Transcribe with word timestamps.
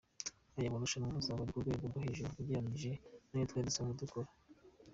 Aya 0.57 0.73
marushanwa 0.73 1.15
azaba 1.21 1.39
ari 1.41 1.51
ku 1.53 1.63
rwego 1.63 1.83
rwo 1.89 1.99
hejuru 2.05 2.29
ugereranyije 2.41 2.91
n’ayo 3.29 3.45
twari 3.49 3.67
dusanzwe 3.69 3.95
dukora. 4.01 4.29